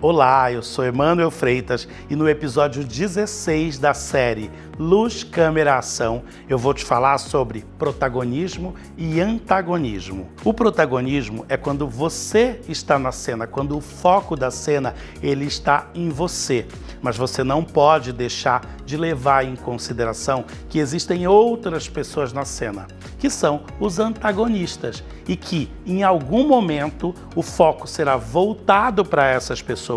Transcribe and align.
Olá, 0.00 0.52
eu 0.52 0.62
sou 0.62 0.84
Emanuel 0.84 1.28
Freitas 1.28 1.88
e 2.08 2.14
no 2.14 2.28
episódio 2.28 2.84
16 2.84 3.80
da 3.80 3.92
série 3.92 4.48
Luz, 4.78 5.24
Câmera, 5.24 5.76
Ação, 5.76 6.22
eu 6.48 6.56
vou 6.56 6.72
te 6.72 6.84
falar 6.84 7.18
sobre 7.18 7.64
protagonismo 7.76 8.76
e 8.96 9.20
antagonismo. 9.20 10.28
O 10.44 10.54
protagonismo 10.54 11.44
é 11.48 11.56
quando 11.56 11.88
você 11.88 12.60
está 12.68 12.96
na 12.96 13.10
cena, 13.10 13.48
quando 13.48 13.76
o 13.76 13.80
foco 13.80 14.36
da 14.36 14.52
cena 14.52 14.94
ele 15.20 15.46
está 15.46 15.88
em 15.92 16.10
você. 16.10 16.64
Mas 17.02 17.16
você 17.16 17.42
não 17.42 17.64
pode 17.64 18.12
deixar 18.12 18.64
de 18.86 18.96
levar 18.96 19.44
em 19.44 19.56
consideração 19.56 20.44
que 20.68 20.78
existem 20.78 21.26
outras 21.26 21.88
pessoas 21.88 22.32
na 22.32 22.44
cena, 22.44 22.86
que 23.18 23.28
são 23.28 23.62
os 23.80 23.98
antagonistas, 23.98 25.02
e 25.26 25.36
que 25.36 25.70
em 25.84 26.02
algum 26.02 26.46
momento 26.48 27.14
o 27.36 27.42
foco 27.42 27.86
será 27.86 28.16
voltado 28.16 29.04
para 29.04 29.26
essas 29.26 29.60
pessoas 29.60 29.87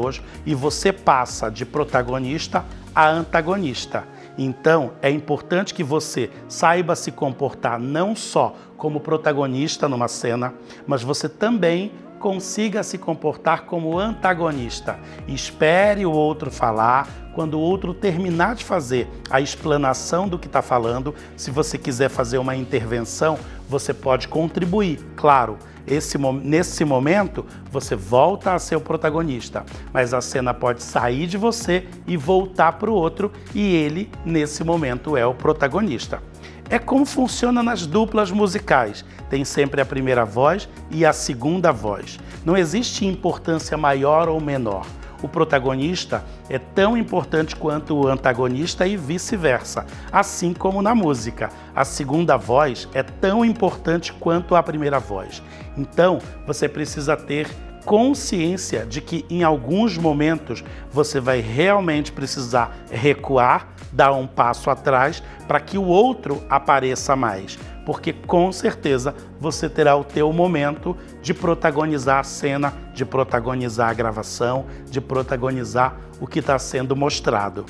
e 0.45 0.55
você 0.55 0.91
passa 0.93 1.49
de 1.49 1.65
protagonista 1.65 2.65
a 2.93 3.09
antagonista. 3.09 4.03
Então, 4.37 4.93
é 5.01 5.09
importante 5.09 5.73
que 5.73 5.83
você 5.83 6.29
saiba 6.47 6.95
se 6.95 7.11
comportar 7.11 7.79
não 7.79 8.15
só 8.15 8.55
como 8.77 8.99
protagonista 8.99 9.87
numa 9.87 10.07
cena, 10.07 10.53
mas 10.87 11.03
você 11.03 11.27
também 11.27 11.91
consiga 12.21 12.83
se 12.83 12.97
comportar 12.97 13.65
como 13.65 13.97
antagonista. 13.97 14.97
Espere 15.27 16.05
o 16.05 16.11
outro 16.11 16.51
falar. 16.51 17.07
Quando 17.33 17.55
o 17.55 17.59
outro 17.61 17.93
terminar 17.93 18.55
de 18.55 18.63
fazer 18.63 19.09
a 19.29 19.41
explanação 19.41 20.27
do 20.27 20.37
que 20.37 20.47
está 20.47 20.61
falando, 20.61 21.15
se 21.35 21.49
você 21.49 21.77
quiser 21.77 22.09
fazer 22.09 22.37
uma 22.37 22.55
intervenção, 22.55 23.39
você 23.67 23.93
pode 23.93 24.27
contribuir, 24.27 24.99
claro. 25.15 25.57
Esse, 25.87 26.17
nesse 26.17 26.85
momento, 26.85 27.45
você 27.71 27.95
volta 27.95 28.53
a 28.53 28.59
ser 28.59 28.75
o 28.75 28.81
protagonista, 28.81 29.65
mas 29.91 30.13
a 30.13 30.21
cena 30.21 30.53
pode 30.53 30.83
sair 30.83 31.25
de 31.25 31.37
você 31.37 31.87
e 32.05 32.15
voltar 32.15 32.73
para 32.73 32.91
o 32.91 32.93
outro, 32.93 33.31
e 33.55 33.75
ele, 33.75 34.11
nesse 34.23 34.63
momento, 34.63 35.17
é 35.17 35.25
o 35.25 35.33
protagonista. 35.33 36.21
É 36.69 36.79
como 36.79 37.05
funciona 37.05 37.61
nas 37.61 37.85
duplas 37.85 38.31
musicais. 38.31 39.03
Tem 39.29 39.45
sempre 39.45 39.81
a 39.81 39.85
primeira 39.85 40.25
voz 40.25 40.67
e 40.89 41.05
a 41.05 41.13
segunda 41.13 41.71
voz. 41.71 42.19
Não 42.45 42.57
existe 42.57 43.05
importância 43.05 43.77
maior 43.77 44.29
ou 44.29 44.39
menor. 44.39 44.85
O 45.21 45.27
protagonista 45.27 46.23
é 46.49 46.57
tão 46.57 46.97
importante 46.97 47.55
quanto 47.55 47.95
o 47.95 48.07
antagonista 48.07 48.87
e 48.87 48.97
vice-versa, 48.97 49.85
assim 50.11 50.51
como 50.51 50.81
na 50.81 50.95
música. 50.95 51.49
A 51.75 51.85
segunda 51.85 52.37
voz 52.37 52.89
é 52.93 53.03
tão 53.03 53.45
importante 53.45 54.11
quanto 54.13 54.55
a 54.55 54.63
primeira 54.63 54.99
voz. 54.99 55.43
Então, 55.77 56.19
você 56.47 56.67
precisa 56.67 57.15
ter 57.15 57.47
consciência 57.85 58.85
de 58.85 59.01
que 59.01 59.25
em 59.29 59.43
alguns 59.43 59.97
momentos 59.97 60.63
você 60.91 61.19
vai 61.19 61.39
realmente 61.39 62.11
precisar 62.11 62.75
recuar, 62.89 63.67
dar 63.91 64.11
um 64.13 64.27
passo 64.27 64.69
atrás 64.69 65.21
para 65.47 65.59
que 65.59 65.77
o 65.77 65.85
outro 65.85 66.41
apareça 66.49 67.15
mais, 67.15 67.57
porque 67.85 68.13
com 68.13 68.51
certeza 68.51 69.13
você 69.39 69.69
terá 69.69 69.95
o 69.95 70.03
teu 70.03 70.31
momento 70.31 70.95
de 71.21 71.33
protagonizar 71.33 72.19
a 72.19 72.23
cena, 72.23 72.73
de 72.93 73.05
protagonizar 73.05 73.89
a 73.89 73.93
gravação, 73.93 74.65
de 74.89 75.01
protagonizar 75.01 75.95
o 76.19 76.27
que 76.27 76.39
está 76.39 76.57
sendo 76.59 76.95
mostrado. 76.95 77.65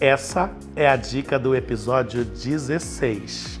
Essa 0.00 0.50
é 0.74 0.88
a 0.88 0.96
dica 0.96 1.38
do 1.38 1.54
episódio 1.54 2.24
16. 2.24 3.59